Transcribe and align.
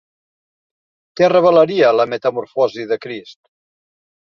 Què 1.21 1.29
revelaria 1.33 1.93
la 1.99 2.07
metamorfosi 2.15 2.89
de 2.95 3.01
Crist? 3.07 3.41